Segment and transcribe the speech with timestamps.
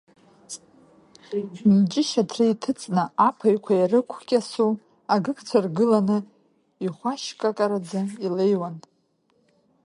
[1.73, 4.67] Мҷышь аҭра иҭыҵны аԥаҩқәа ирықәкьасо,
[5.13, 6.17] агыгцәа ргыланы,
[6.85, 8.75] ихәашькакараӡа илеиуан.